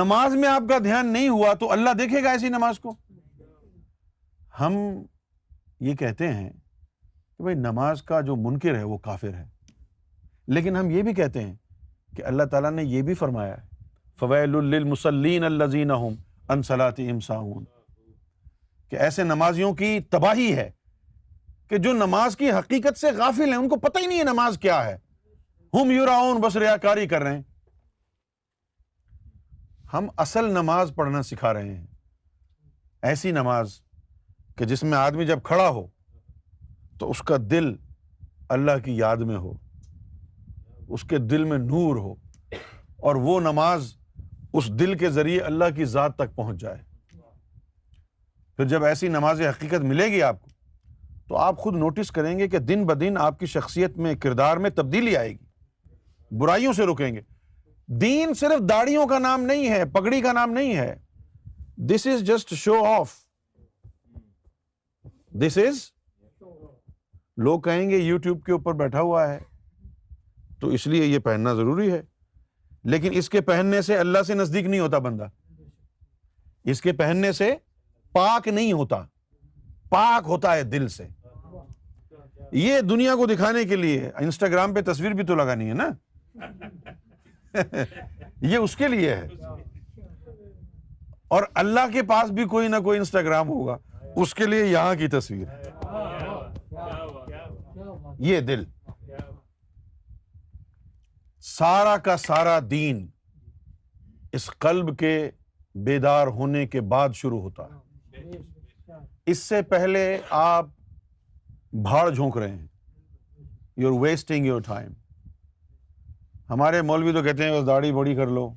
[0.00, 2.94] نماز میں آپ کا دھیان نہیں ہوا تو اللہ دیکھے گا ایسی نماز کو
[4.60, 4.74] ہم
[5.86, 9.44] یہ کہتے ہیں کہ بھائی نماز کا جو منکر ہے وہ کافر ہے
[10.54, 11.54] لیکن ہم یہ بھی کہتے ہیں
[12.16, 13.66] کہ اللہ تعالیٰ نے یہ بھی فرمایا ہے
[14.20, 15.96] فویل المسلین اللہ
[16.52, 17.64] انسلاتی امساون
[18.90, 20.70] کہ ایسے نمازیوں کی تباہی ہے
[21.70, 24.56] کہ جو نماز کی حقیقت سے غافل ہیں ان کو پتہ ہی نہیں ہے نماز
[24.60, 24.96] کیا ہے
[25.74, 27.42] ہم بس ریا کاری کر رہے ہیں
[29.92, 31.86] ہم اصل نماز پڑھنا سکھا رہے ہیں
[33.10, 33.72] ایسی نماز
[34.58, 35.86] کہ جس میں آدمی جب کھڑا ہو
[37.00, 37.74] تو اس کا دل
[38.56, 39.52] اللہ کی یاد میں ہو
[40.94, 42.12] اس کے دل میں نور ہو
[43.08, 43.92] اور وہ نماز
[44.56, 46.78] اس دل کے ذریعے اللہ کی ذات تک پہنچ جائے
[48.56, 50.46] پھر جب ایسی نماز حقیقت ملے گی آپ کو
[51.28, 54.70] تو آپ خود نوٹس کریں گے کہ دن بدن آپ کی شخصیت میں کردار میں
[54.76, 57.20] تبدیلی آئے گی برائیوں سے رکیں گے
[58.00, 60.94] دین صرف داڑیوں کا نام نہیں ہے پگڑی کا نام نہیں ہے
[61.90, 63.12] دس is just show of
[65.42, 65.84] this از
[67.44, 69.38] لوگ کہیں گے یو ٹیوب کے اوپر بیٹھا ہوا ہے
[70.60, 72.00] تو اس لیے یہ پہننا ضروری ہے
[72.92, 75.26] لیکن اس کے پہننے سے اللہ سے نزدیک نہیں ہوتا بندہ
[76.70, 77.54] اس کے پہننے سے
[78.14, 78.96] پاک نہیں ہوتا
[79.90, 81.06] پاک ہوتا ہے دل سے
[82.52, 85.88] یہ دنیا کو دکھانے کے لیے انسٹاگرام پہ تصویر بھی تو لگانی ہے نا
[88.46, 89.26] یہ اس کے لیے ہے
[91.36, 93.76] اور اللہ کے پاس بھی کوئی نہ کوئی انسٹاگرام ہوگا
[94.22, 95.46] اس کے لیے یہاں کی تصویر
[98.28, 98.64] یہ دل
[101.48, 103.06] سارا کا سارا دین
[104.36, 105.10] اس قلب کے
[105.86, 108.40] بیدار ہونے کے بعد شروع ہوتا ہے
[109.32, 110.02] اس سے پہلے
[110.40, 110.66] آپ
[111.86, 112.66] بھاڑ جھونک رہے ہیں
[113.82, 114.92] you are wasting your time
[116.50, 118.48] ہمارے مولوی تو کہتے ہیں داڑھی بڑی کر لو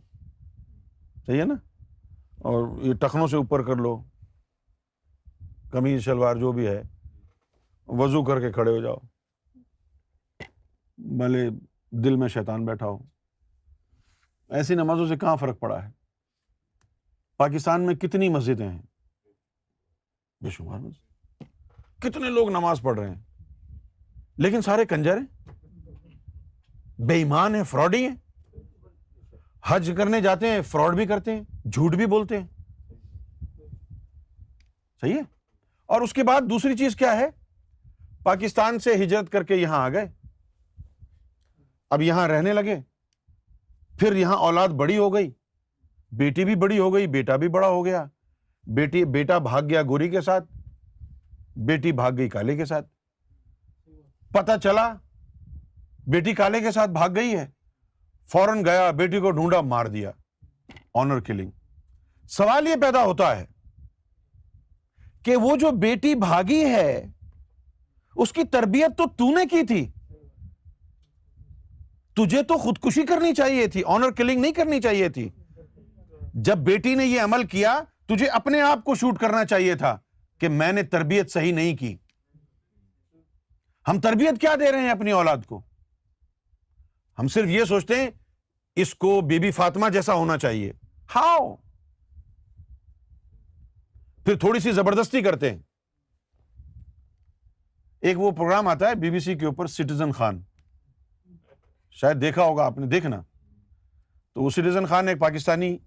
[1.27, 1.55] صحیح ہے نا
[2.49, 3.95] اور یہ ٹخنوں سے اوپر کر لو
[5.71, 6.81] کمیز شلوار جو بھی ہے
[8.03, 8.97] وضو کر کے کھڑے ہو جاؤ
[11.19, 11.47] بھلے
[12.03, 12.97] دل میں شیطان بیٹھا ہو
[14.57, 15.89] ایسی نمازوں سے کہاں فرق پڑا ہے
[17.37, 18.81] پاکستان میں کتنی مسجدیں ہیں
[20.43, 21.43] بے شمار مسجد
[22.03, 23.15] کتنے لوگ نماز پڑھ رہے ہیں
[24.43, 25.51] لیکن سارے کنجر ہیں
[27.07, 28.07] بے ایمان ہیں فراڈ ہی
[29.67, 32.47] حج کرنے جاتے ہیں فراڈ بھی کرتے ہیں جھوٹ بھی بولتے ہیں
[35.01, 35.21] صحیح ہے
[35.93, 37.27] اور اس کے بعد دوسری چیز کیا ہے
[38.23, 40.07] پاکستان سے ہجرت کر کے یہاں آ گئے
[41.95, 42.79] اب یہاں رہنے لگے
[43.99, 45.29] پھر یہاں اولاد بڑی ہو گئی
[46.21, 48.03] بیٹی بھی بڑی ہو گئی بیٹا بھی بڑا ہو گیا
[48.75, 50.45] بیٹی بیٹا بھاگ گیا گوری کے ساتھ
[51.69, 52.87] بیٹی بھاگ گئی کالے کے ساتھ
[54.37, 54.87] پتا چلا
[56.15, 57.45] بیٹی کالے کے ساتھ بھاگ گئی ہے
[58.31, 60.11] فوراً گیا بیٹی کو ڈھونڈا مار دیا
[61.01, 61.49] آنر کلنگ
[62.37, 63.45] سوال یہ پیدا ہوتا ہے
[65.25, 66.91] کہ وہ جو بیٹی بھاگی ہے
[68.23, 69.87] اس کی تربیت تو تو نے کی تھی
[72.21, 75.27] تجھے تو خودکشی کرنی چاہیے تھی آنر کلنگ نہیں کرنی چاہیے تھی
[76.47, 77.77] جب بیٹی نے یہ عمل کیا
[78.09, 79.97] تجھے اپنے آپ کو شوٹ کرنا چاہیے تھا
[80.39, 81.95] کہ میں نے تربیت صحیح نہیں کی
[83.87, 85.61] ہم تربیت کیا دے رہے ہیں اپنی اولاد کو
[87.19, 88.09] ہم صرف یہ سوچتے ہیں
[88.81, 90.71] اس کو بی بی فاطمہ جیسا ہونا چاہیے
[91.15, 91.55] ہاؤ
[94.25, 95.59] پھر تھوڑی سی زبردستی کرتے ہیں
[98.09, 100.39] ایک وہ پروگرام آتا ہے بی بی سی کے اوپر سٹیزن خان
[101.99, 103.21] شاید دیکھا ہوگا آپ نے دیکھنا
[104.33, 105.77] تو سیزن خان ایک پاکستانی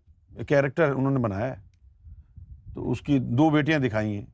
[0.48, 1.54] کیریکٹر انہوں نے بنایا
[2.74, 4.24] تو اس کی دو بیٹیاں دکھائی ہیں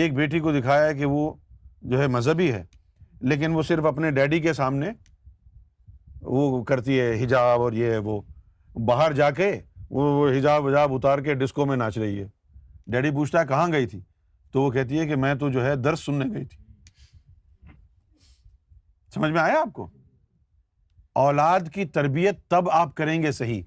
[0.00, 1.32] ایک بیٹی کو دکھایا ہے کہ وہ
[1.90, 2.62] جو ہے مذہبی ہے
[3.30, 4.90] لیکن وہ صرف اپنے ڈیڈی کے سامنے
[6.36, 8.20] وہ کرتی ہے حجاب اور یہ وہ
[8.88, 9.52] باہر جا کے
[9.90, 12.26] وہ حجاب وجاب اتار کے ڈسکو میں ناچ رہی ہے
[12.92, 14.00] ڈیڈی پوچھتا ہے کہاں گئی تھی
[14.52, 16.64] تو وہ کہتی ہے کہ میں تو جو ہے درس سننے گئی تھی
[19.14, 19.88] سمجھ میں آیا آپ کو
[21.20, 23.62] اولاد کی تربیت تب آپ کریں گے صحیح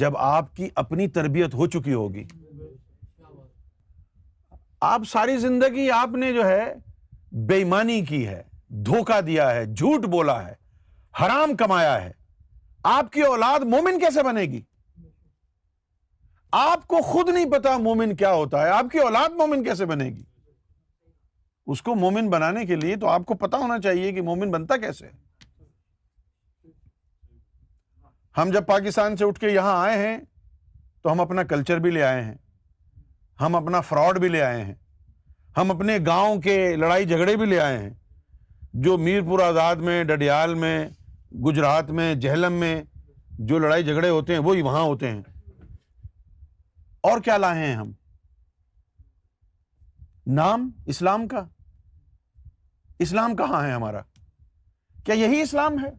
[0.00, 2.24] جب آپ کی اپنی تربیت ہو چکی ہوگی
[4.90, 6.64] آپ ساری زندگی آپ نے جو ہے
[7.48, 8.42] بےمانی کی ہے
[8.86, 10.52] دھوکہ دیا ہے جھوٹ بولا ہے
[11.20, 12.10] حرام کمایا ہے
[12.98, 14.60] آپ کی اولاد مومن کیسے بنے گی
[16.64, 20.08] آپ کو خود نہیں پتا مومن کیا ہوتا ہے آپ کی اولاد مومن کیسے بنے
[20.14, 20.22] گی
[21.72, 24.76] اس کو مومن بنانے کے لیے تو آپ کو پتا ہونا چاہیے کہ مومن بنتا
[24.86, 25.22] کیسے ہے
[28.38, 30.16] ہم جب پاکستان سے اٹھ کے یہاں آئے ہیں
[31.02, 32.34] تو ہم اپنا کلچر بھی لے آئے ہیں
[33.40, 34.74] ہم اپنا فراڈ بھی لے آئے ہیں
[35.56, 37.90] ہم اپنے گاؤں کے لڑائی جھگڑے بھی لے آئے ہیں
[38.84, 40.76] جو میر پور آزاد میں ڈڈیال میں
[41.46, 42.74] گجرات میں جہلم میں
[43.50, 45.22] جو لڑائی جھگڑے ہوتے ہیں وہی وہاں ہوتے ہیں
[47.10, 47.92] اور کیا لائے ہیں ہم
[50.34, 51.44] نام اسلام کا
[53.06, 54.00] اسلام کہاں ہے ہمارا
[55.04, 55.90] کیا یہی اسلام ہے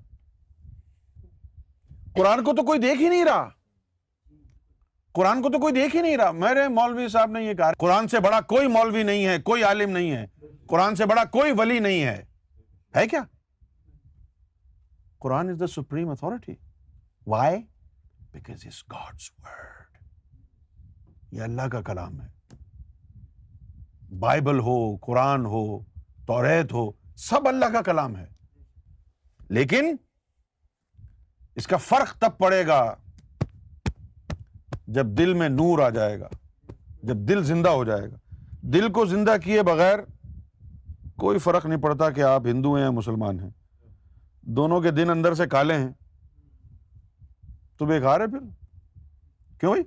[2.15, 3.47] قرآن کو تو کوئی دیکھ ہی نہیں رہا
[5.17, 8.08] قرآن کو تو کوئی دیکھ ہی نہیں رہا میرے مولوی صاحب نے یہ کہا قرآن
[8.13, 10.23] سے بڑا کوئی مولوی نہیں ہے کوئی عالم نہیں ہے
[10.69, 12.15] قرآن سے بڑا کوئی ولی نہیں ہے
[12.95, 13.21] ہے کیا
[15.25, 16.56] Quran is the supreme authority
[17.36, 17.58] why
[18.34, 20.01] because God's word
[21.36, 22.28] یہ اللہ کا کلام ہے
[24.19, 25.65] بائبل ہو قرآن ہو
[26.28, 26.89] توریت ہو
[27.30, 28.25] سب اللہ کا کلام ہے
[29.60, 29.95] لیکن
[31.58, 32.80] اس کا فرق تب پڑے گا
[34.96, 36.28] جب دل میں نور آ جائے گا
[37.08, 38.18] جب دل زندہ ہو جائے گا
[38.74, 40.00] دل کو زندہ کیے بغیر
[41.24, 43.50] کوئی فرق نہیں پڑتا کہ آپ ہندو ہیں یا مسلمان ہیں
[44.56, 45.89] دونوں کے دن اندر سے کالے ہیں
[47.78, 48.39] تو بے گا رہے پھر
[49.60, 49.84] کیوں بھائی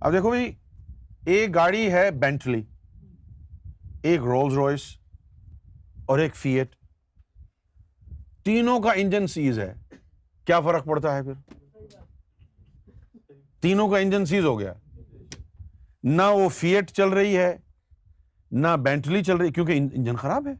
[0.00, 0.50] اب دیکھو بھائی
[1.34, 2.62] ایک گاڑی ہے بینٹلی
[4.10, 4.82] ایک رولز روئس
[6.12, 6.74] اور ایک فیٹ
[8.44, 9.72] تینوں کا انجن سیز ہے
[10.46, 11.32] کیا فرق پڑتا ہے پھر
[13.62, 14.72] تینوں کا انجن سیز ہو گیا
[16.16, 17.54] نہ وہ فیٹ چل رہی ہے
[18.62, 20.52] نہ بینٹلی چل رہی کیونکہ انجن خراب ہے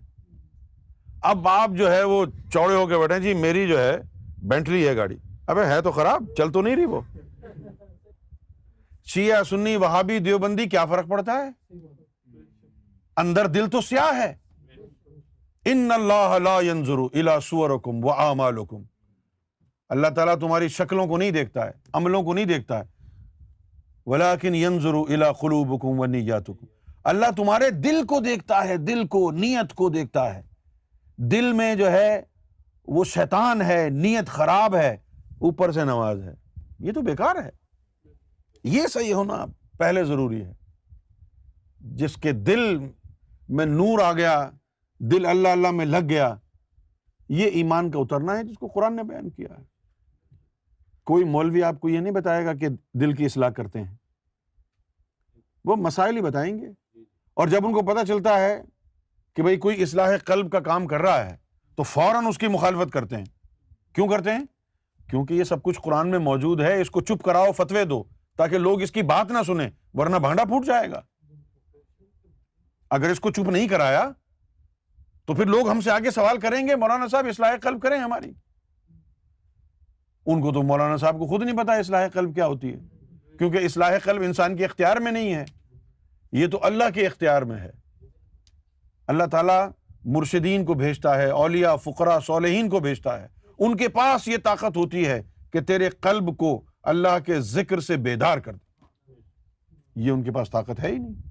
[1.31, 3.97] اب آپ جو ہے وہ چوڑے ہو کے بیٹھے جی میری جو ہے
[4.51, 5.17] بینٹلی ہے گاڑی
[5.53, 7.01] ابے ہے تو خراب چل تو نہیں رہی وہ
[9.15, 11.51] شیعہ سنی وہابی دیوبندی کیا فرق پڑتا ہے
[13.21, 14.33] اندر دل تو سیاہ ہے
[15.71, 18.57] ان اللہ اللہ ضرور الاسورکم و امال
[19.95, 22.91] اللہ تعالیٰ تمہاری شکلوں کو نہیں دیکھتا ہے عملوں کو نہیں دیکھتا ہے
[24.13, 26.27] ولیکن یون الى الاخلوب حکم و نی
[27.11, 30.41] اللہ تمہارے دل کو دیکھتا ہے دل کو نیت کو دیکھتا ہے
[31.33, 32.21] دل میں جو ہے
[32.95, 34.91] وہ شیطان ہے نیت خراب ہے
[35.49, 36.33] اوپر سے نواز ہے
[36.87, 37.51] یہ تو بیکار ہے
[38.77, 39.45] یہ صحیح ہونا
[39.79, 40.53] پہلے ضروری ہے
[42.03, 42.65] جس کے دل
[43.59, 44.39] میں نور آ گیا
[45.11, 46.35] دل اللہ اللہ میں لگ گیا
[47.37, 49.63] یہ ایمان کا اترنا ہے جس کو قرآن نے بیان کیا ہے
[51.11, 52.69] کوئی مولوی آپ کو یہ نہیں بتائے گا کہ
[53.01, 53.95] دل کی اصلاح کرتے ہیں
[55.69, 56.71] وہ مسائل ہی بتائیں گے
[57.41, 58.55] اور جب ان کو پتا چلتا ہے
[59.37, 61.37] کہ بھائی کوئی اصلاح قلب کا کام کر رہا ہے
[61.77, 63.25] تو فوراً اس کی مخالفت کرتے ہیں
[63.95, 64.45] کیوں کرتے ہیں
[65.11, 68.03] کیونکہ یہ سب کچھ قرآن میں موجود ہے اس کو چپ کراؤ فتوے دو
[68.39, 71.01] تاکہ لوگ اس کی بات نہ سنیں ورنہ بھانڈا پھوٹ جائے گا
[72.99, 74.11] اگر اس کو چپ نہیں کرایا
[75.27, 78.31] تو پھر لوگ ہم سے آگے سوال کریں گے مولانا صاحب اصلاح قلب کریں ہماری
[80.33, 83.65] ان کو تو مولانا صاحب کو خود نہیں پتا اصلاح قلب کیا ہوتی ہے کیونکہ
[83.67, 85.45] اصلاح قلب انسان کے اختیار میں نہیں ہے
[86.41, 87.71] یہ تو اللہ کے اختیار میں ہے
[89.13, 89.63] اللہ تعالیٰ
[90.15, 93.27] مرشدین کو بھیجتا ہے اولیاء فقرا صالحین کو بھیجتا ہے
[93.67, 95.21] ان کے پاس یہ طاقت ہوتی ہے
[95.53, 96.51] کہ تیرے قلب کو
[96.93, 99.13] اللہ کے ذکر سے بیدار کر دے
[100.05, 101.31] یہ ان کے پاس طاقت ہے ہی نہیں